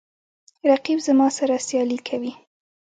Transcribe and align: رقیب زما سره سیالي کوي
رقیب 0.69 0.99
زما 1.07 1.27
سره 1.37 1.55
سیالي 1.67 1.99
کوي 2.07 2.33